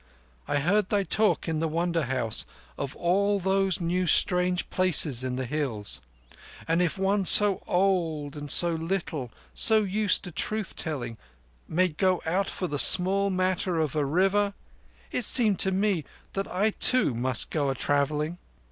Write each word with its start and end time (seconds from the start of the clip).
I 0.47 0.57
heard 0.57 0.89
thy 0.89 1.03
talk 1.03 1.47
in 1.47 1.59
the 1.59 1.67
Wonder 1.67 2.01
House 2.05 2.43
of 2.75 2.95
all 2.95 3.39
those 3.39 3.79
new 3.79 4.07
strange 4.07 4.67
places 4.71 5.23
in 5.23 5.35
the 5.35 5.45
Hills, 5.45 6.01
and 6.67 6.81
if 6.81 6.97
one 6.97 7.23
so 7.23 7.61
old 7.67 8.35
and 8.35 8.49
so 8.49 8.71
little—so 8.73 9.83
used 9.83 10.23
to 10.23 10.31
truth 10.31 10.75
telling—may 10.75 11.89
go 11.89 12.19
out 12.25 12.49
for 12.49 12.65
the 12.65 12.79
small 12.79 13.29
matter 13.29 13.79
of 13.79 13.95
a 13.95 14.03
river, 14.03 14.55
it 15.11 15.21
seemed 15.21 15.59
to 15.59 15.71
me 15.71 16.03
that 16.33 16.47
I 16.51 16.71
too 16.71 17.13
must 17.13 17.51
go 17.51 17.69
a 17.69 17.75
travelling. 17.75 18.39